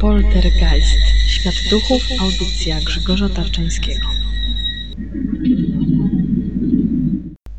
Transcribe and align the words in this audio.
Poltergeist. 0.00 0.98
Świat 1.26 1.54
duchów. 1.70 2.02
Audycja 2.20 2.80
Grzegorza 2.80 3.28
Tarczyńskiego. 3.28 4.06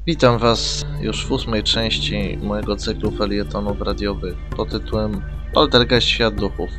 Witam 0.07 0.39
Was 0.39 0.85
już 1.01 1.25
w 1.25 1.31
ósmej 1.31 1.63
części 1.63 2.37
mojego 2.41 2.75
cyklu 2.75 3.11
felietonów 3.11 3.81
radiowych 3.81 4.35
pod 4.57 4.69
tytułem 4.69 5.21
Poltergeist 5.53 6.07
Świat 6.07 6.35
Duchów. 6.35 6.69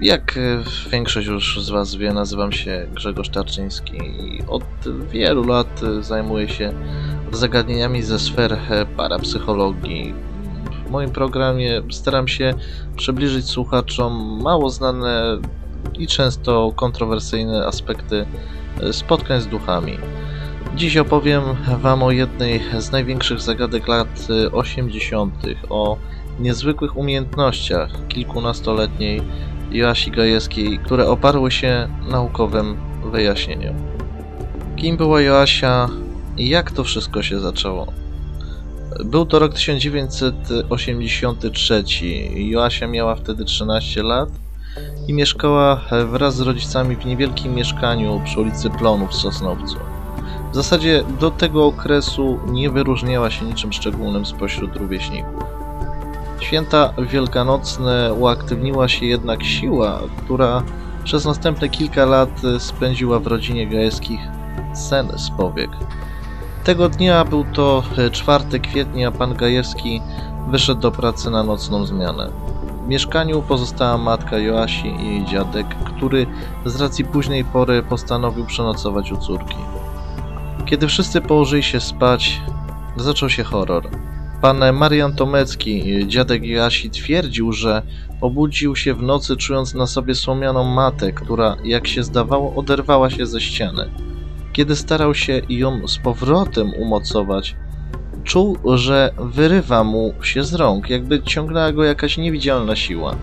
Jak 0.00 0.36
e, 0.36 0.90
większość 0.90 1.26
już 1.26 1.64
z 1.64 1.70
Was 1.70 1.94
wie, 1.94 2.12
nazywam 2.12 2.52
się 2.52 2.86
Grzegorz 2.94 3.28
Tarczyński 3.28 3.96
i 3.96 4.42
od 4.48 4.64
wielu 5.12 5.44
lat 5.46 5.80
zajmuję 6.00 6.48
się 6.48 6.72
zagadnieniami 7.32 8.02
ze 8.02 8.18
sfer 8.18 8.52
e, 8.52 8.86
parapsychologii. 8.86 10.14
W 10.88 10.90
moim 10.90 11.10
programie 11.10 11.82
staram 11.90 12.28
się 12.28 12.54
przybliżyć 12.96 13.46
słuchaczom 13.46 14.42
mało 14.42 14.70
znane 14.70 15.38
i 15.98 16.06
często 16.06 16.72
kontrowersyjne 16.76 17.66
aspekty 17.66 18.26
e, 18.80 18.92
spotkań 18.92 19.40
z 19.40 19.46
duchami. 19.46 19.98
Dziś 20.76 20.96
opowiem 20.96 21.42
Wam 21.80 22.02
o 22.02 22.10
jednej 22.10 22.60
z 22.78 22.92
największych 22.92 23.40
zagadek 23.40 23.88
lat 23.88 24.28
y, 24.30 24.52
80., 24.52 25.34
o 25.70 25.96
niezwykłych 26.40 26.96
umiejętnościach 26.96 27.90
kilkunastoletniej 28.08 29.22
Joasi 29.70 30.10
Gajewskiej, 30.10 30.78
które 30.78 31.06
oparły 31.06 31.50
się 31.50 31.88
naukowym 32.10 32.76
wyjaśnieniom. 33.12 33.74
Kim 34.76 34.96
była 34.96 35.20
Joasia 35.20 35.88
i 36.36 36.48
jak 36.48 36.70
to 36.70 36.84
wszystko 36.84 37.22
się 37.22 37.40
zaczęło? 37.40 38.07
Był 39.04 39.26
to 39.26 39.38
rok 39.38 39.54
1983. 39.54 41.84
Joasia 42.34 42.86
miała 42.86 43.14
wtedy 43.14 43.44
13 43.44 44.02
lat 44.02 44.28
i 45.08 45.14
mieszkała 45.14 45.80
wraz 46.06 46.36
z 46.36 46.40
rodzicami 46.40 46.96
w 46.96 47.06
niewielkim 47.06 47.54
mieszkaniu 47.54 48.20
przy 48.24 48.40
ulicy 48.40 48.70
Plonów 48.70 49.10
w 49.10 49.14
Sosnowcu. 49.14 49.76
W 50.52 50.54
zasadzie 50.54 51.04
do 51.20 51.30
tego 51.30 51.66
okresu 51.66 52.38
nie 52.46 52.70
wyróżniała 52.70 53.30
się 53.30 53.44
niczym 53.44 53.72
szczególnym 53.72 54.26
spośród 54.26 54.76
rówieśników. 54.76 55.44
Święta 56.40 56.92
wielkanocne 57.10 58.14
uaktywniła 58.14 58.88
się 58.88 59.06
jednak 59.06 59.44
siła, 59.44 60.00
która 60.24 60.62
przez 61.04 61.24
następne 61.24 61.68
kilka 61.68 62.04
lat 62.04 62.30
spędziła 62.58 63.18
w 63.18 63.26
rodzinie 63.26 63.66
Gajewskich 63.66 64.20
sen 64.74 65.18
z 65.18 65.30
powiek. 65.30 65.70
Tego 66.64 66.88
dnia 66.88 67.24
był 67.24 67.44
to 67.44 67.82
4 68.12 68.60
kwietnia, 68.60 69.08
a 69.08 69.10
pan 69.10 69.34
Gajewski 69.34 70.02
wyszedł 70.50 70.80
do 70.80 70.90
pracy 70.90 71.30
na 71.30 71.42
nocną 71.42 71.86
zmianę. 71.86 72.30
W 72.84 72.88
mieszkaniu 72.88 73.42
pozostała 73.42 73.98
matka 73.98 74.38
Joasi 74.38 74.88
i 74.88 75.06
jej 75.06 75.24
dziadek, 75.24 75.66
który 75.84 76.26
z 76.64 76.80
racji 76.80 77.04
późnej 77.04 77.44
pory 77.44 77.82
postanowił 77.82 78.46
przenocować 78.46 79.12
u 79.12 79.16
córki. 79.16 79.56
Kiedy 80.66 80.86
wszyscy 80.86 81.20
położyli 81.20 81.62
się 81.62 81.80
spać, 81.80 82.40
zaczął 82.96 83.30
się 83.30 83.44
horror. 83.44 83.88
Pan 84.40 84.72
Marian 84.72 85.16
Tomecki, 85.16 86.06
dziadek 86.06 86.44
Joasi, 86.44 86.90
twierdził, 86.90 87.52
że 87.52 87.82
obudził 88.20 88.76
się 88.76 88.94
w 88.94 89.02
nocy 89.02 89.36
czując 89.36 89.74
na 89.74 89.86
sobie 89.86 90.14
słomianą 90.14 90.64
matę, 90.64 91.12
która, 91.12 91.56
jak 91.64 91.86
się 91.86 92.02
zdawało, 92.02 92.54
oderwała 92.54 93.10
się 93.10 93.26
ze 93.26 93.40
ściany. 93.40 93.90
Kiedy 94.58 94.76
starał 94.76 95.14
się 95.14 95.40
ją 95.48 95.88
z 95.88 95.98
powrotem 95.98 96.74
umocować, 96.74 97.56
czuł, 98.24 98.58
że 98.74 99.12
wyrywa 99.18 99.84
mu 99.84 100.14
się 100.22 100.44
z 100.44 100.54
rąk, 100.54 100.90
jakby 100.90 101.22
ciągnęła 101.22 101.72
go 101.72 101.84
jakaś 101.84 102.18
niewidzialna 102.18 102.76
siła. 102.76 103.16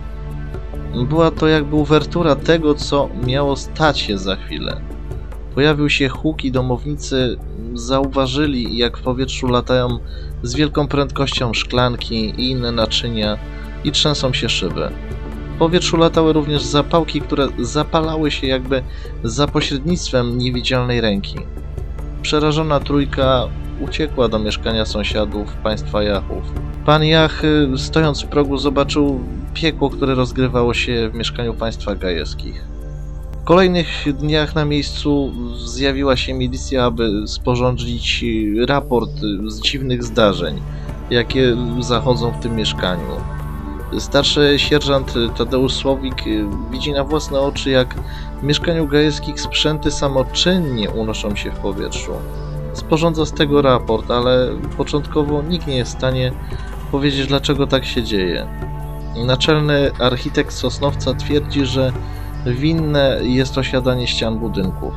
Była 1.09 1.31
to 1.31 1.47
jakby 1.47 1.75
uwertura 1.75 2.35
tego, 2.35 2.75
co 2.75 3.09
miało 3.25 3.55
stać 3.55 3.99
się 3.99 4.17
za 4.17 4.35
chwilę. 4.35 4.81
Pojawił 5.55 5.89
się 5.89 6.09
huk 6.09 6.45
i 6.45 6.51
domownicy 6.51 7.37
zauważyli, 7.73 8.77
jak 8.77 8.97
w 8.97 9.01
powietrzu 9.01 9.47
latają 9.47 9.99
z 10.43 10.55
wielką 10.55 10.87
prędkością 10.87 11.53
szklanki 11.53 12.15
i 12.15 12.51
inne 12.51 12.71
naczynia 12.71 13.37
i 13.83 13.91
trzęsą 13.91 14.33
się 14.33 14.49
szyby. 14.49 14.89
W 15.55 15.57
powietrzu 15.57 15.97
latały 15.97 16.33
również 16.33 16.63
zapałki, 16.63 17.21
które 17.21 17.47
zapalały 17.59 18.31
się 18.31 18.47
jakby 18.47 18.83
za 19.23 19.47
pośrednictwem 19.47 20.37
niewidzialnej 20.37 21.01
ręki. 21.01 21.35
Przerażona 22.21 22.79
trójka 22.79 23.47
uciekła 23.81 24.27
do 24.27 24.39
mieszkania 24.39 24.85
sąsiadów 24.85 25.53
państwa 25.53 26.03
Jachów. 26.03 26.43
Pan 26.85 27.03
Jach, 27.03 27.41
stojąc 27.77 28.23
w 28.23 28.27
progu, 28.27 28.57
zobaczył 28.57 29.19
piekło, 29.53 29.89
które 29.89 30.15
rozgrywało 30.15 30.73
się 30.73 31.09
w 31.09 31.15
mieszkaniu 31.15 31.53
państwa 31.53 31.95
Gajewskich. 31.95 32.65
W 33.41 33.43
kolejnych 33.43 34.05
dniach 34.13 34.55
na 34.55 34.65
miejscu 34.65 35.33
zjawiła 35.65 36.17
się 36.17 36.33
milicja, 36.33 36.85
aby 36.85 37.09
sporządzić 37.27 38.25
raport 38.67 39.11
z 39.47 39.61
dziwnych 39.61 40.03
zdarzeń, 40.03 40.61
jakie 41.09 41.57
zachodzą 41.79 42.31
w 42.31 42.39
tym 42.39 42.55
mieszkaniu. 42.55 43.34
Starszy 43.99 44.53
sierżant 44.59 45.13
Tadeusz 45.37 45.73
Słowik 45.73 46.23
widzi 46.71 46.91
na 46.91 47.03
własne 47.03 47.39
oczy, 47.39 47.69
jak 47.69 47.95
w 48.41 48.43
mieszkaniu 48.43 48.87
Gajewskich 48.87 49.41
sprzęty 49.41 49.91
samoczynnie 49.91 50.89
unoszą 50.89 51.35
się 51.35 51.51
w 51.51 51.59
powietrzu. 51.59 52.11
Sporządza 52.73 53.25
z 53.25 53.31
tego 53.31 53.61
raport, 53.61 54.11
ale 54.11 54.49
początkowo 54.77 55.41
nikt 55.41 55.67
nie 55.67 55.77
jest 55.77 55.91
w 55.91 55.97
stanie 55.97 56.31
powiedzieć, 56.91 57.27
dlaczego 57.27 57.67
tak 57.67 57.85
się 57.85 58.03
dzieje. 58.03 58.47
Naczelny 59.25 59.91
architekt 59.99 60.53
Sosnowca 60.53 61.13
twierdzi, 61.13 61.65
że 61.65 61.93
winne 62.45 63.19
jest 63.21 63.57
osiadanie 63.57 64.07
ścian 64.07 64.39
budynków. 64.39 64.93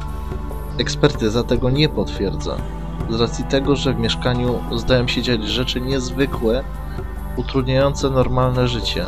Ekspertyza 0.79 1.43
tego 1.43 1.71
nie 1.71 1.89
potwierdza, 1.89 2.57
z 3.11 3.21
racji 3.21 3.45
tego, 3.45 3.77
że 3.77 3.95
w 3.95 3.99
mieszkaniu 3.99 4.59
zdają 4.77 5.09
się 5.09 5.23
dziać 5.23 5.45
rzeczy 5.45 5.81
niezwykłe, 5.81 6.65
utrudniające 7.39 8.11
normalne 8.11 8.69
życie. 8.69 9.07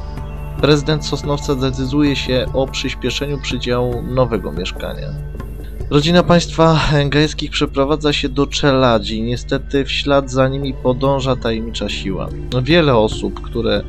Prezydent 0.61 1.07
Sosnowca 1.07 1.55
decyduje 1.55 2.17
się 2.17 2.47
o 2.55 2.67
przyspieszeniu 2.67 3.39
przydziału 3.39 4.03
nowego 4.03 4.53
mieszkania. 4.53 5.09
Rodzina 5.91 6.23
państwa 6.23 6.81
Gajewskich 7.07 7.51
przeprowadza 7.51 8.13
się 8.13 8.29
do 8.29 8.47
Czeladzi. 8.47 9.23
Niestety 9.23 9.85
w 9.85 9.93
ślad 9.93 10.31
za 10.31 10.49
nimi 10.49 10.75
podąża 10.75 11.37
tajemnicza 11.37 11.89
siła. 11.89 12.29
Wiele 12.63 12.97
osób, 12.97 13.41
które 13.41 13.83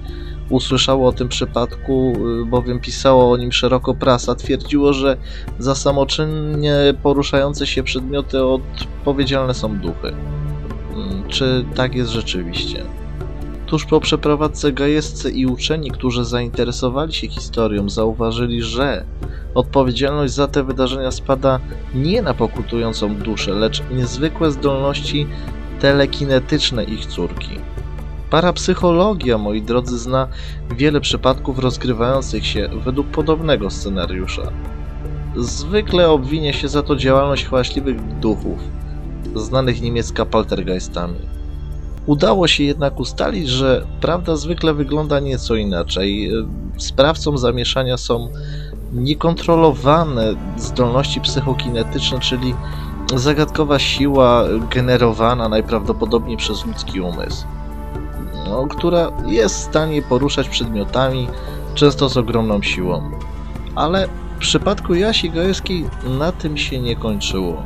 usłyszało 0.49 1.09
o 1.09 1.11
tym 1.11 1.27
przypadku, 1.27 2.13
bowiem 2.45 2.79
pisało 2.79 3.31
o 3.31 3.37
nim 3.37 3.51
szeroko 3.51 3.93
prasa, 3.93 4.35
twierdziło, 4.35 4.93
że 4.93 5.17
za 5.59 5.75
samoczynnie 5.75 6.75
poruszające 7.03 7.67
się 7.67 7.83
przedmioty 7.83 8.43
odpowiedzialne 8.43 9.53
są 9.53 9.77
duchy. 9.77 10.13
Czy 11.27 11.65
tak 11.75 11.95
jest 11.95 12.11
rzeczywiście? 12.11 12.83
Tuż 13.71 13.85
po 13.85 13.99
przeprowadzce 13.99 14.71
gajewscy 14.71 15.31
i 15.31 15.45
uczeni, 15.45 15.91
którzy 15.91 16.25
zainteresowali 16.25 17.13
się 17.13 17.27
historią, 17.27 17.89
zauważyli, 17.89 18.61
że 18.61 19.05
odpowiedzialność 19.55 20.33
za 20.33 20.47
te 20.47 20.63
wydarzenia 20.63 21.11
spada 21.11 21.59
nie 21.95 22.21
na 22.21 22.33
pokutującą 22.33 23.15
duszę, 23.15 23.51
lecz 23.51 23.83
niezwykłe 23.91 24.51
zdolności 24.51 25.27
telekinetyczne 25.79 26.83
ich 26.83 27.05
córki. 27.05 27.49
Parapsychologia, 28.29 29.37
moi 29.37 29.61
drodzy, 29.61 29.97
zna 29.97 30.27
wiele 30.77 31.01
przypadków 31.01 31.59
rozgrywających 31.59 32.45
się 32.45 32.69
według 32.83 33.07
podobnego 33.07 33.69
scenariusza. 33.69 34.51
Zwykle 35.35 36.09
obwinie 36.09 36.53
się 36.53 36.67
za 36.67 36.83
to 36.83 36.95
działalność 36.95 37.45
hałaśliwych 37.45 38.19
duchów, 38.19 38.59
znanych 39.35 39.81
niemiecka 39.81 40.25
poltergeistami. 40.25 41.40
Udało 42.05 42.47
się 42.47 42.63
jednak 42.63 42.99
ustalić, 42.99 43.49
że 43.49 43.85
prawda 44.01 44.35
zwykle 44.35 44.73
wygląda 44.73 45.19
nieco 45.19 45.55
inaczej. 45.55 46.31
Sprawcą 46.77 47.37
zamieszania 47.37 47.97
są 47.97 48.29
niekontrolowane 48.93 50.33
zdolności 50.57 51.21
psychokinetyczne, 51.21 52.19
czyli 52.19 52.55
zagadkowa 53.15 53.79
siła 53.79 54.43
generowana 54.69 55.49
najprawdopodobniej 55.49 56.37
przez 56.37 56.65
ludzki 56.65 57.01
umysł, 57.01 57.45
no, 58.47 58.67
która 58.67 59.11
jest 59.27 59.55
w 59.55 59.63
stanie 59.63 60.01
poruszać 60.01 60.49
przedmiotami, 60.49 61.27
często 61.75 62.09
z 62.09 62.17
ogromną 62.17 62.61
siłą. 62.61 63.11
Ale 63.75 64.07
w 64.35 64.39
przypadku 64.39 64.93
Jasi 64.93 65.29
Gajewskiej 65.29 65.89
na 66.19 66.31
tym 66.31 66.57
się 66.57 66.79
nie 66.79 66.95
kończyło. 66.95 67.63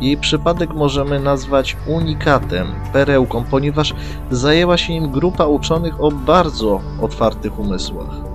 Jej 0.00 0.16
przypadek 0.16 0.74
możemy 0.74 1.20
nazwać 1.20 1.76
unikatem, 1.86 2.66
perełką, 2.92 3.44
ponieważ 3.50 3.94
zajęła 4.30 4.76
się 4.76 4.92
nim 4.92 5.10
grupa 5.10 5.46
uczonych 5.46 6.00
o 6.00 6.10
bardzo 6.10 6.80
otwartych 7.00 7.58
umysłach. 7.58 8.30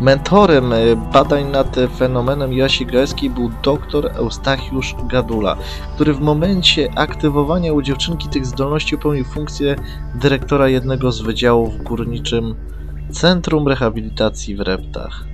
Mentorem 0.00 0.72
badań 1.12 1.50
nad 1.50 1.76
fenomenem 1.96 2.52
Joasi 2.52 2.86
Gajewskiej 2.86 3.30
był 3.30 3.50
dr 3.62 4.06
Eustachiusz 4.14 4.94
Gadula, 5.04 5.56
który 5.94 6.14
w 6.14 6.20
momencie 6.20 6.88
aktywowania 6.96 7.72
u 7.72 7.82
dziewczynki 7.82 8.28
tych 8.28 8.46
zdolności 8.46 8.98
pełnił 8.98 9.24
funkcję 9.24 9.76
dyrektora 10.14 10.68
jednego 10.68 11.12
z 11.12 11.20
wydziałów 11.20 11.74
w 11.74 11.82
górniczym 11.82 12.54
Centrum 13.10 13.68
Rehabilitacji 13.68 14.56
w 14.56 14.60
Reptach. 14.60 15.24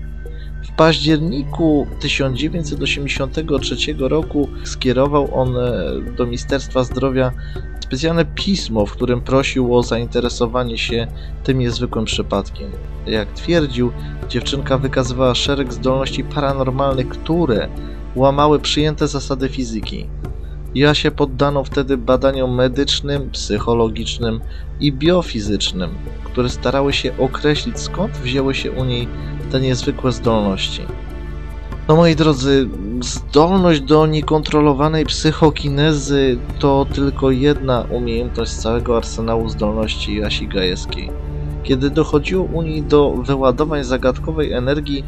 W 0.75 0.77
październiku 0.77 1.87
1983 2.01 3.77
roku 3.99 4.49
skierował 4.65 5.41
on 5.41 5.57
e, 5.57 5.73
do 6.17 6.27
Ministerstwa 6.27 6.85
Zdrowia 6.85 7.33
specjalne 7.81 8.25
pismo, 8.25 8.87
w 8.87 8.93
którym 8.93 9.21
prosił 9.21 9.77
o 9.77 9.83
zainteresowanie 9.83 10.79
się 10.79 11.07
tym 11.45 11.59
niezwykłym 11.59 12.05
przypadkiem. 12.05 12.71
Jak 13.07 13.33
twierdził, 13.33 13.93
dziewczynka 14.29 14.79
wykazywała 14.79 15.35
szereg 15.35 15.73
zdolności 15.73 16.25
paranormalnych, 16.25 17.09
które 17.09 17.69
łamały 18.17 18.61
przyjęte 18.61 19.09
zasady 19.09 19.49
fizyki. 19.49 20.07
Joasię 20.75 21.11
poddano 21.11 21.65
wtedy 21.65 21.97
badaniom 21.97 22.55
medycznym, 22.55 23.31
psychologicznym 23.31 24.41
i 24.81 24.93
biofizycznym, 24.93 25.91
które 26.25 26.49
starały 26.49 26.93
się 26.93 27.19
określić 27.19 27.81
skąd 27.81 28.13
wzięły 28.13 28.55
się 28.55 28.73
u 28.73 28.85
niej 28.85 29.09
te 29.53 29.61
niezwykłe 29.61 30.13
zdolności. 30.13 30.83
No 31.89 31.97
moi 31.97 32.17
drodzy, 32.17 32.69
zdolność 33.01 33.81
do 33.81 34.07
niekontrolowanej 34.07 35.07
psychokinezy 35.07 36.39
to 36.59 36.87
tylko 36.95 37.31
jedna 37.31 37.87
umiejętność 37.91 38.53
z 38.53 38.59
całego 38.59 38.97
arsenału 38.97 39.49
zdolności 39.49 40.17
Joasi 40.17 40.49
Gajewskiej. 40.49 41.11
Kiedy 41.63 41.91
dochodziło 41.91 42.45
u 42.45 42.63
niej 42.63 42.83
do 42.83 43.11
wyładowań 43.11 43.85
zagadkowej 43.85 44.53
energii, 44.53 45.05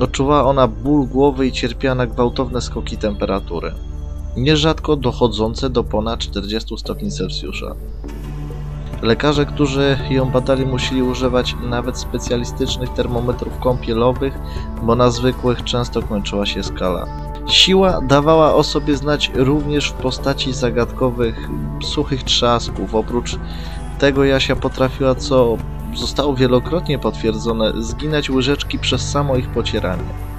odczuwała 0.00 0.44
ona 0.44 0.68
ból 0.68 1.06
głowy 1.06 1.46
i 1.46 1.52
cierpiała 1.52 1.94
na 1.94 2.06
gwałtowne 2.06 2.60
skoki 2.60 2.96
temperatury, 2.96 3.72
nierzadko 4.36 4.96
dochodzące 4.96 5.70
do 5.70 5.84
ponad 5.84 6.20
40 6.20 6.78
stopni 6.78 7.10
Celsjusza. 7.10 7.74
Lekarze, 9.02 9.46
którzy 9.46 9.98
ją 10.10 10.30
badali, 10.30 10.66
musieli 10.66 11.02
używać 11.02 11.56
nawet 11.62 11.98
specjalistycznych 11.98 12.90
termometrów 12.90 13.58
kąpielowych, 13.58 14.38
bo 14.82 14.96
na 14.96 15.10
zwykłych 15.10 15.64
często 15.64 16.02
kończyła 16.02 16.46
się 16.46 16.62
skala. 16.62 17.06
Siła 17.46 18.00
dawała 18.00 18.54
o 18.54 18.62
sobie 18.62 18.96
znać 18.96 19.30
również 19.34 19.88
w 19.88 19.92
postaci 19.92 20.52
zagadkowych, 20.52 21.48
suchych 21.82 22.22
trzasków. 22.22 22.94
Oprócz 22.94 23.38
tego 23.98 24.24
Jasia 24.24 24.56
potrafiła, 24.56 25.14
co 25.14 25.56
zostało 25.94 26.34
wielokrotnie 26.34 26.98
potwierdzone, 26.98 27.72
zginać 27.82 28.30
łyżeczki 28.30 28.78
przez 28.78 29.10
samo 29.10 29.36
ich 29.36 29.48
pocieranie. 29.48 30.29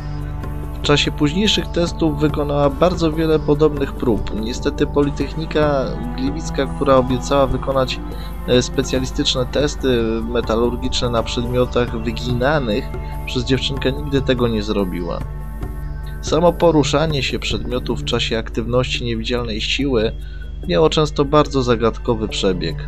W 0.81 0.83
czasie 0.83 1.12
późniejszych 1.12 1.68
testów 1.68 2.19
wykonała 2.19 2.69
bardzo 2.69 3.12
wiele 3.12 3.39
podobnych 3.39 3.94
prób. 3.94 4.42
Niestety 4.42 4.88
Politechnika 4.88 5.86
Gliwicka, 6.18 6.66
która 6.66 6.95
obiecała 6.95 7.48
wykonać 7.48 8.00
e, 8.48 8.62
specjalistyczne 8.62 9.45
testy 9.45 10.04
metalurgiczne 10.22 11.10
na 11.10 11.24
przedmiotach 11.24 12.04
wyginanych 12.04 12.86
przez 13.25 13.44
dziewczynkę 13.44 13.92
nigdy 13.92 14.22
tego 14.22 14.48
nie 14.48 14.63
zrobiła. 14.63 15.19
Samo 16.22 16.54
poruszanie 16.54 17.24
się 17.24 17.39
przedmiotu 17.39 17.95
w 17.95 18.04
czasie 18.04 18.38
aktywności 18.38 19.06
niewidzialnej 19.06 19.62
siły 19.62 20.12
miało 20.67 20.89
często 20.89 21.25
bardzo 21.25 21.63
zagadkowy 21.63 22.27
przebieg. 22.27 22.87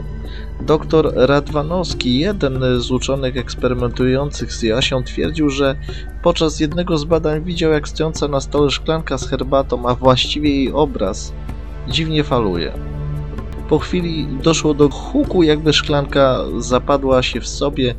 Doktor 0.62 1.14
Radwanowski, 1.16 2.20
jeden 2.20 2.60
z 2.78 2.92
uczonych 2.92 3.38
eksperymentujących 3.38 4.54
z 4.54 4.64
Jasią, 4.64 5.04
twierdził, 5.04 5.50
że 5.50 5.76
podczas 6.24 6.60
jednego 6.60 6.98
z 6.98 7.04
badań 7.04 7.44
widział, 7.44 7.72
jak 7.72 7.88
stojąca 7.88 8.28
na 8.28 8.42
stole 8.42 8.72
szklanka 8.72 9.18
z 9.18 9.28
herbatą, 9.28 9.90
a 9.90 9.96
właściwie 9.96 10.50
jej 10.56 10.74
obraz, 10.74 11.34
dziwnie 11.88 12.24
faluje. 12.24 12.74
Po 13.70 13.80
chwili 13.80 14.28
doszło 14.44 14.74
do 14.74 14.90
huku, 14.90 15.44
jakby 15.44 15.74
szklanka 15.74 16.40
zapadła 16.60 17.24
się 17.24 17.42
w 17.42 17.48
sobie, 17.48 17.96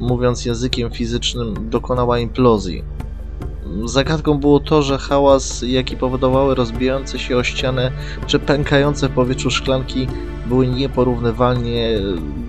mówiąc 0.00 0.44
językiem 0.44 0.90
fizycznym, 0.90 1.70
dokonała 1.70 2.18
implozji. 2.18 2.84
Zagadką 3.84 4.38
było 4.38 4.60
to, 4.60 4.82
że 4.82 4.98
hałas, 4.98 5.64
jaki 5.66 5.96
powodowały 5.96 6.54
rozbijające 6.54 7.18
się 7.18 7.36
o 7.36 7.44
ścianę 7.44 7.90
czy 8.26 8.38
pękające 8.38 9.08
w 9.08 9.12
powietrzu 9.12 9.50
szklanki, 9.50 10.06
były 10.46 10.66
nieporównywalnie 10.66 11.98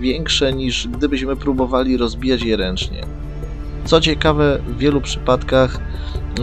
większe 0.00 0.52
niż 0.52 0.88
gdybyśmy 0.88 1.36
próbowali 1.36 1.96
rozbijać 1.96 2.42
je 2.42 2.56
ręcznie. 2.56 3.06
Co 3.84 4.00
ciekawe, 4.00 4.58
w 4.68 4.78
wielu 4.78 5.00
przypadkach 5.00 5.80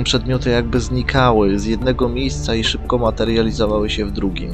przedmioty 0.03 0.49
jakby 0.49 0.79
znikały 0.79 1.59
z 1.59 1.65
jednego 1.65 2.09
miejsca 2.09 2.55
i 2.55 2.63
szybko 2.63 2.97
materializowały 2.97 3.89
się 3.89 4.05
w 4.05 4.11
drugim. 4.11 4.51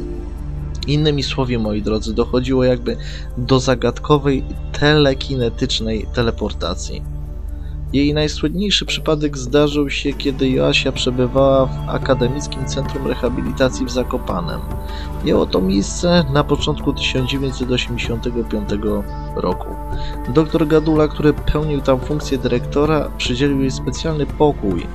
Innymi 0.87 1.23
słowy, 1.23 1.59
moi 1.59 1.81
drodzy, 1.81 2.13
dochodziło 2.13 2.63
jakby 2.63 2.97
do 3.37 3.59
zagadkowej 3.59 4.43
telekinetycznej 4.79 6.05
teleportacji. 6.13 7.18
Jej 7.93 8.13
najsłynniejszy 8.13 8.85
przypadek 8.85 9.37
zdarzył 9.37 9.89
się, 9.89 10.13
kiedy 10.13 10.49
Joasia 10.49 10.91
przebywała 10.91 11.65
w 11.65 11.89
Akademickim 11.89 12.65
Centrum 12.65 13.07
Rehabilitacji 13.07 13.85
w 13.85 13.91
Zakopanem. 13.91 14.59
Miało 15.25 15.45
to 15.45 15.61
miejsce 15.61 16.25
na 16.33 16.43
początku 16.43 16.93
1985 16.93 18.69
roku. 19.35 19.67
Doktor 20.33 20.67
Gadula, 20.67 21.07
który 21.07 21.33
pełnił 21.33 21.81
tam 21.81 21.99
funkcję 21.99 22.37
dyrektora, 22.37 23.11
przydzielił 23.17 23.61
jej 23.61 23.71
specjalny 23.71 24.25
pokój. 24.25 24.87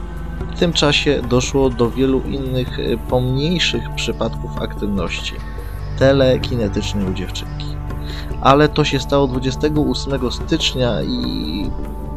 W 0.54 0.58
tym 0.58 0.72
czasie 0.72 1.22
doszło 1.30 1.70
do 1.70 1.90
wielu 1.90 2.22
innych 2.22 2.78
e, 2.78 2.96
pomniejszych 2.96 3.82
przypadków 3.96 4.62
aktywności 4.62 5.34
telekinetycznej 5.98 7.06
u 7.06 7.14
dziewczynki. 7.14 7.66
Ale 8.40 8.68
to 8.68 8.84
się 8.84 9.00
stało 9.00 9.26
28 9.26 10.32
stycznia 10.32 11.02
i 11.02 11.70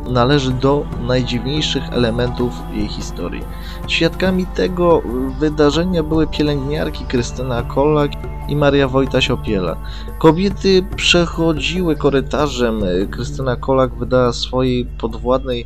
należy 0.09 0.51
do 0.51 0.86
najdziwniejszych 1.07 1.83
elementów 1.92 2.54
jej 2.74 2.88
historii. 2.88 3.42
Świadkami 3.88 4.45
tego 4.45 5.01
wydarzenia 5.39 6.04
były 6.04 6.27
pielęgniarki 6.27 7.06
Krystyna 7.06 7.63
Kolak 7.63 8.12
i 8.48 8.56
Maria 8.56 8.88
Wojtaś-Opiela. 8.88 9.75
Kobiety 10.19 10.86
przechodziły 10.95 11.95
korytarzem. 11.95 12.81
Krystyna 13.12 13.56
Kolak 13.56 13.95
wydała 13.95 14.33
swojej 14.33 14.86
podwładnej 14.86 15.65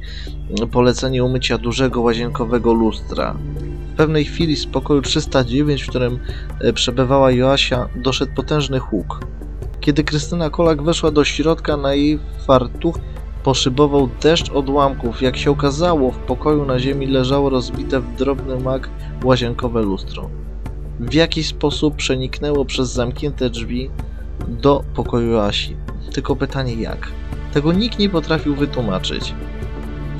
polecenie 0.71 1.23
umycia 1.23 1.57
dużego 1.57 2.01
łazienkowego 2.01 2.73
lustra. 2.73 3.35
W 3.93 3.95
pewnej 3.95 4.25
chwili 4.25 4.55
z 4.55 4.65
pokoju 4.65 5.01
309, 5.01 5.83
w 5.83 5.89
którym 5.89 6.19
przebywała 6.73 7.31
Joasia, 7.31 7.87
doszedł 7.95 8.33
potężny 8.35 8.79
huk. 8.79 9.19
Kiedy 9.79 10.03
Krystyna 10.03 10.49
Kolak 10.49 10.83
weszła 10.83 11.11
do 11.11 11.23
środka, 11.23 11.77
na 11.77 11.93
jej 11.93 12.19
fartuch 12.47 12.95
poszybował 13.43 14.09
deszcz 14.21 14.51
odłamków. 14.51 15.21
Jak 15.21 15.37
się 15.37 15.51
okazało, 15.51 16.11
w 16.11 16.17
pokoju 16.17 16.65
na 16.65 16.79
ziemi 16.79 17.07
leżało 17.07 17.49
rozbite 17.49 17.99
w 17.99 18.15
drobny 18.15 18.59
mak 18.59 18.89
łazienkowe 19.23 19.81
lustro. 19.81 20.29
W 20.99 21.13
jakiś 21.13 21.47
sposób 21.47 21.95
przeniknęło 21.95 22.65
przez 22.65 22.93
zamknięte 22.93 23.49
drzwi 23.49 23.89
do 24.47 24.83
pokoju 24.95 25.37
Asi. 25.37 25.75
Tylko 26.13 26.35
pytanie 26.35 26.73
jak? 26.73 27.07
Tego 27.53 27.73
nikt 27.73 27.99
nie 27.99 28.09
potrafił 28.09 28.55
wytłumaczyć. 28.55 29.33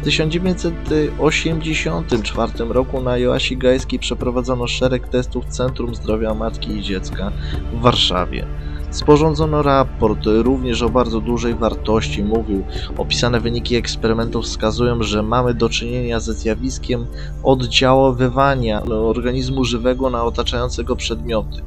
W 0.02 0.04
1984 0.04 2.52
roku 2.70 3.02
na 3.02 3.18
Joasi 3.18 3.58
Gajskiej 3.58 4.00
przeprowadzono 4.00 4.68
szereg 4.68 5.08
testów 5.08 5.46
w 5.46 5.50
Centrum 5.50 5.96
Zdrowia 5.96 6.34
Matki 6.34 6.78
i 6.78 6.82
Dziecka 6.82 7.32
w 7.74 7.82
Warszawie. 7.82 8.46
Sporządzono 8.92 9.62
raport 9.62 10.20
również 10.26 10.82
o 10.82 10.90
bardzo 10.90 11.22
dużej 11.22 11.56
wartości. 11.56 12.24
Mówił, 12.24 12.64
opisane 12.98 13.40
wyniki 13.40 13.76
eksperymentów 13.76 14.46
wskazują, 14.46 15.04
że 15.04 15.24
mamy 15.24 15.54
do 15.54 15.70
czynienia 15.70 16.20
ze 16.20 16.34
zjawiskiem 16.34 17.06
oddziaływania 17.44 18.84
organizmu 18.84 19.64
żywego 19.64 20.10
na 20.10 20.24
otaczającego 20.24 20.96
przedmioty, 20.96 21.62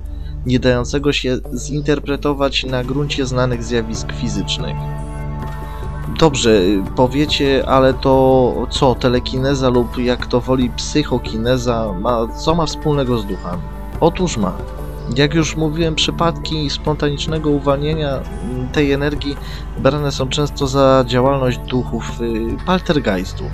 nie 0.47 0.59
dającego 0.59 1.12
się 1.12 1.38
zinterpretować 1.54 2.64
na 2.64 2.85
gruncie 2.85 3.26
znanych 3.26 3.64
zjawisk 3.64 4.12
fizycznych. 4.12 4.76
Dobrze, 6.19 6.61
powiecie, 6.97 7.69
ale 7.69 7.95
to 7.95 8.54
co, 8.71 8.95
telekineza 8.95 9.69
lub 9.69 9.99
jak 9.99 10.26
to 10.26 10.40
woli 10.40 10.71
psychokineza, 10.71 11.93
ma, 12.00 12.28
co 12.28 12.54
ma 12.54 12.66
wspólnego 12.66 13.19
z 13.19 13.26
duchami? 13.26 13.62
Otóż 14.00 14.37
ma. 14.37 14.52
Jak 15.16 15.34
już 15.34 15.56
mówiłem, 15.56 15.94
przypadki 15.94 16.70
spontanicznego 16.70 17.50
uwalniania 17.50 18.20
tej 18.73 18.92
energii 18.92 19.37
brane 19.78 20.12
są 20.12 20.28
często 20.28 20.66
za 20.66 21.04
działalność 21.06 21.58
duchów, 21.58 22.20
y, 22.20 22.56
paltergeistów. 22.66 23.50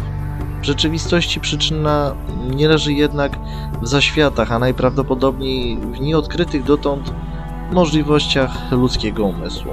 W 0.62 0.64
rzeczywistości 0.64 1.40
przyczyna 1.40 2.14
nie 2.50 2.68
leży 2.68 2.92
jednak 2.92 3.38
w 3.82 3.86
zaświatach, 3.86 4.52
a 4.52 4.58
najprawdopodobniej 4.58 5.76
w 5.76 6.00
nieodkrytych 6.00 6.64
dotąd 6.64 7.12
możliwościach 7.72 8.72
ludzkiego 8.72 9.24
umysłu. 9.24 9.72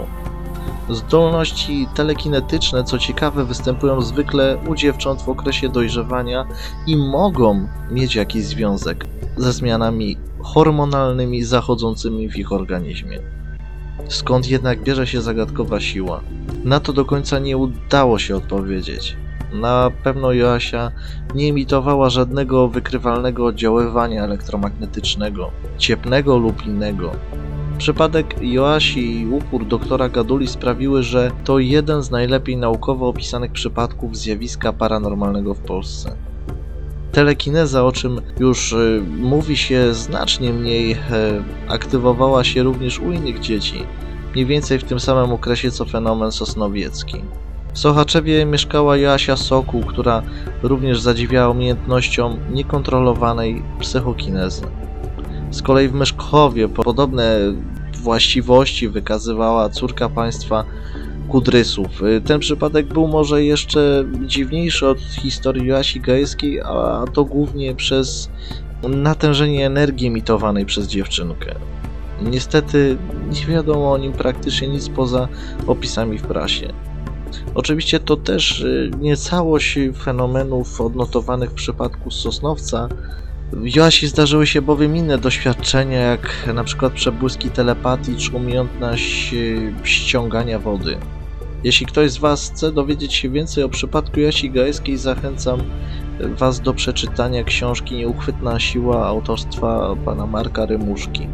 Zdolności 0.89 1.87
telekinetyczne, 1.95 2.83
co 2.83 2.99
ciekawe, 2.99 3.45
występują 3.45 4.01
zwykle 4.01 4.57
u 4.67 4.75
dziewcząt 4.75 5.21
w 5.21 5.29
okresie 5.29 5.69
dojrzewania 5.69 6.45
i 6.87 6.97
mogą 6.97 7.67
mieć 7.91 8.15
jakiś 8.15 8.43
związek 8.43 9.05
ze 9.37 9.53
zmianami 9.53 10.17
hormonalnymi 10.39 11.43
zachodzącymi 11.43 12.29
w 12.29 12.37
ich 12.37 12.51
organizmie. 12.51 13.19
Skąd 14.09 14.49
jednak 14.49 14.83
bierze 14.83 15.07
się 15.07 15.21
zagadkowa 15.21 15.79
siła? 15.79 16.21
Na 16.63 16.79
to 16.79 16.93
do 16.93 17.05
końca 17.05 17.39
nie 17.39 17.57
udało 17.57 18.19
się 18.19 18.35
odpowiedzieć. 18.35 19.17
Na 19.53 19.91
pewno 20.03 20.31
Joasia 20.31 20.91
nie 21.35 21.49
emitowała 21.49 22.09
żadnego 22.09 22.67
wykrywalnego 22.67 23.45
oddziaływania 23.45 24.23
elektromagnetycznego, 24.23 25.51
cieplnego 25.77 26.37
lub 26.37 26.65
innego. 26.65 27.11
Przypadek 27.77 28.35
Joasi 28.41 29.19
i 29.19 29.27
upór 29.27 29.65
doktora 29.65 30.09
Gaduli 30.09 30.47
sprawiły, 30.47 31.03
że 31.03 31.31
to 31.43 31.59
jeden 31.59 32.03
z 32.03 32.11
najlepiej 32.11 32.57
naukowo 32.57 33.07
opisanych 33.07 33.51
przypadków 33.51 34.17
zjawiska 34.17 34.73
paranormalnego 34.73 35.53
w 35.53 35.59
Polsce. 35.59 36.15
Telekineza, 37.11 37.85
o 37.85 37.91
czym 37.91 38.21
już 38.39 38.73
y, 38.73 39.03
mówi 39.17 39.57
się 39.57 39.93
znacznie 39.93 40.53
mniej, 40.53 40.91
e, 40.91 40.97
aktywowała 41.67 42.43
się 42.43 42.63
również 42.63 42.99
u 42.99 43.11
innych 43.11 43.39
dzieci, 43.39 43.83
mniej 44.33 44.45
więcej 44.45 44.79
w 44.79 44.83
tym 44.83 44.99
samym 44.99 45.31
okresie 45.31 45.71
co 45.71 45.85
fenomen 45.85 46.31
sosnowiecki. 46.31 47.21
W 47.73 47.79
Sochaczewie 47.79 48.45
mieszkała 48.45 48.97
Joasia 48.97 49.37
Sokół, 49.37 49.83
która 49.83 50.21
również 50.63 51.01
zadziwiała 51.01 51.49
umiejętnością 51.49 52.37
niekontrolowanej 52.51 53.63
psychokinezy. 53.79 54.61
Z 55.51 55.61
kolei 55.61 55.87
w 55.87 55.93
Myszkowie 55.93 56.69
podobne 56.69 57.39
właściwości 58.01 58.89
wykazywała 58.89 59.69
córka 59.69 60.09
państwa 60.09 60.63
Kudrysów. 61.29 62.03
Y, 62.03 62.21
Ten 62.21 62.39
przypadek 62.39 62.93
był 62.93 63.07
może 63.07 63.43
jeszcze 63.43 64.05
dziwniejszy 64.25 64.87
od 64.87 64.99
historii 64.99 65.67
Joasi 65.67 65.99
Gajskiej, 65.99 66.61
a 66.61 67.05
to 67.13 67.25
głównie 67.25 67.75
przez 67.75 68.29
natężenie 68.89 69.65
energii 69.65 70.07
emitowanej 70.07 70.65
przez 70.65 70.87
dziewczynkę. 70.87 71.55
Niestety 72.21 72.97
nie 73.29 73.53
wiadomo 73.53 73.91
o 73.91 73.97
nim 73.97 74.13
praktycznie 74.13 74.67
nic 74.67 74.89
poza 74.89 75.27
opisami 75.67 76.17
w 76.17 76.23
prasie. 76.23 76.73
Oczywiście 77.55 77.99
to 77.99 78.17
też 78.17 78.59
y, 78.61 78.91
nie 78.99 79.17
całość 79.17 79.79
fenomenów 80.03 80.81
odnotowanych 80.81 81.49
w 81.49 81.53
przypadku 81.53 82.11
Sosnowca. 82.11 82.89
W 83.51 83.75
Joasi 83.75 84.07
zdarzyły 84.07 84.47
się 84.47 84.61
bowiem 84.61 84.95
inne 84.95 85.17
doświadczenia, 85.17 85.99
jak 85.99 86.49
na 86.53 86.63
przykład 86.63 86.93
przebłyski 86.93 87.49
telepatii 87.49 88.15
czy 88.15 88.35
umiejętność 88.35 89.33
y, 89.33 89.73
ściągania 89.83 90.59
wody. 90.59 90.97
Jeśli 91.63 91.85
ktoś 91.85 92.11
z 92.11 92.17
Was 92.17 92.51
chce 92.51 92.71
dowiedzieć 92.71 93.13
się 93.13 93.29
więcej 93.29 93.63
o 93.63 93.69
przypadku 93.69 94.19
Jasi 94.19 94.51
Gajskiej, 94.51 94.97
zachęcam 94.97 95.59
Was 96.19 96.59
do 96.59 96.73
przeczytania 96.73 97.43
książki 97.43 97.95
Nieuchwytna 97.95 98.59
siła 98.59 99.07
autorstwa 99.07 99.95
pana 100.05 100.25
Marka 100.25 100.65
Rymuszki. 100.65 101.27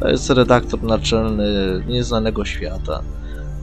To 0.00 0.08
jest 0.08 0.30
redaktor 0.30 0.82
naczelny 0.82 1.44
Nieznanego 1.88 2.44
Świata 2.44 3.02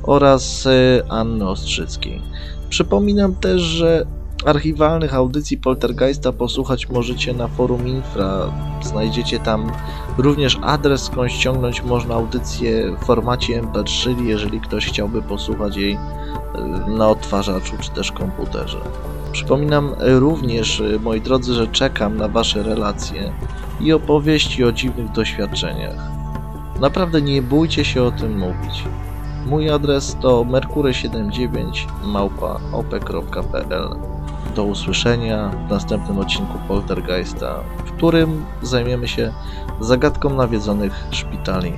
oraz 0.03 0.65
y, 0.65 1.01
Anny 1.09 1.49
Ostrzyckiej. 1.49 2.21
Przypominam 2.69 3.35
też, 3.35 3.61
że 3.61 4.05
archiwalnych 4.45 5.13
audycji 5.13 5.57
Poltergeista 5.57 6.31
posłuchać 6.31 6.89
możecie 6.89 7.33
na 7.33 7.47
forum 7.47 7.87
Infra. 7.87 8.53
Znajdziecie 8.81 9.39
tam 9.39 9.71
również 10.17 10.59
adres, 10.61 11.03
skąd 11.03 11.31
ściągnąć 11.31 11.83
można 11.83 12.15
audycję 12.15 12.95
w 13.01 13.05
formacie 13.05 13.61
MP3, 13.61 14.25
jeżeli 14.25 14.59
ktoś 14.59 14.85
chciałby 14.85 15.21
posłuchać 15.21 15.77
jej 15.77 15.93
y, 15.93 15.97
na 16.89 17.09
odtwarzaczu 17.09 17.77
czy 17.79 17.91
też 17.91 18.11
komputerze. 18.11 18.77
Przypominam 19.31 19.95
również, 19.99 20.79
y, 20.79 20.99
moi 20.99 21.21
drodzy, 21.21 21.53
że 21.53 21.67
czekam 21.67 22.17
na 22.17 22.27
Wasze 22.27 22.63
relacje 22.63 23.33
i 23.79 23.93
opowieści 23.93 24.63
o 24.63 24.71
dziwnych 24.71 25.11
doświadczeniach. 25.11 26.11
Naprawdę 26.79 27.21
nie 27.21 27.41
bójcie 27.41 27.85
się 27.85 28.03
o 28.03 28.11
tym 28.11 28.39
mówić. 28.39 28.83
Mój 29.45 29.69
adres 29.69 30.17
to 30.21 30.43
merkury79 30.43 31.87
małpa.op.pl 32.03 34.20
Do 34.55 34.63
usłyszenia 34.63 35.49
w 35.49 35.69
następnym 35.69 36.19
odcinku 36.19 36.57
Poltergeista, 36.67 37.63
w 37.85 37.91
którym 37.91 38.45
zajmiemy 38.61 39.07
się 39.07 39.33
zagadką 39.79 40.29
nawiedzonych 40.29 40.93
szpitali. 41.11 41.73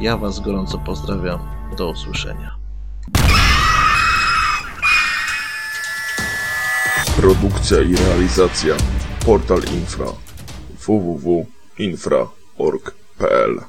Ja 0.00 0.16
Was 0.16 0.40
gorąco 0.40 0.78
pozdrawiam. 0.78 1.40
Do 1.76 1.90
usłyszenia. 1.90 2.56
Produkcja 7.16 7.80
i 7.80 7.96
realizacja 7.96 8.74
Portal 9.26 9.60
Infra 9.74 10.06
www.infra.org.pl 10.86 13.60